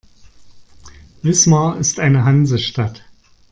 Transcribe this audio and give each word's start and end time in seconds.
Wismar 1.21 1.77
ist 1.77 1.99
eine 1.99 2.25
Hansestadt. 2.25 3.03